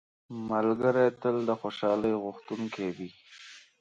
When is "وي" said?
2.95-3.09